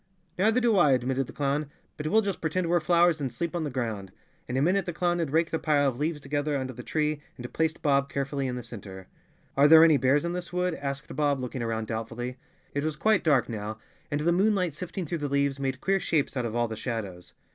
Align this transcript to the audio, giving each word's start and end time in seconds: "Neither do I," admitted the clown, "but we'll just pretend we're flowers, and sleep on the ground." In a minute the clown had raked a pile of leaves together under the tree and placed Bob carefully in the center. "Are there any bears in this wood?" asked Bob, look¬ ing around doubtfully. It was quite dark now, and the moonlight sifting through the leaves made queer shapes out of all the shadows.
"Neither 0.39 0.59
do 0.59 0.75
I," 0.79 0.93
admitted 0.93 1.27
the 1.27 1.31
clown, 1.31 1.69
"but 1.95 2.07
we'll 2.07 2.23
just 2.23 2.41
pretend 2.41 2.67
we're 2.67 2.79
flowers, 2.79 3.21
and 3.21 3.31
sleep 3.31 3.55
on 3.55 3.63
the 3.65 3.69
ground." 3.69 4.11
In 4.47 4.57
a 4.57 4.61
minute 4.63 4.87
the 4.87 4.93
clown 4.93 5.19
had 5.19 5.29
raked 5.29 5.53
a 5.53 5.59
pile 5.59 5.87
of 5.87 5.99
leaves 5.99 6.19
together 6.19 6.57
under 6.57 6.73
the 6.73 6.81
tree 6.81 7.21
and 7.37 7.53
placed 7.53 7.83
Bob 7.83 8.09
carefully 8.09 8.47
in 8.47 8.55
the 8.55 8.63
center. 8.63 9.05
"Are 9.55 9.67
there 9.67 9.83
any 9.83 9.97
bears 9.97 10.25
in 10.25 10.33
this 10.33 10.51
wood?" 10.51 10.73
asked 10.73 11.15
Bob, 11.15 11.39
look¬ 11.39 11.53
ing 11.53 11.61
around 11.61 11.85
doubtfully. 11.85 12.37
It 12.73 12.83
was 12.83 12.95
quite 12.95 13.23
dark 13.23 13.47
now, 13.47 13.77
and 14.09 14.21
the 14.21 14.31
moonlight 14.31 14.73
sifting 14.73 15.05
through 15.05 15.19
the 15.19 15.29
leaves 15.29 15.59
made 15.59 15.79
queer 15.81 15.99
shapes 15.99 16.35
out 16.35 16.45
of 16.47 16.55
all 16.55 16.67
the 16.67 16.75
shadows. 16.75 17.35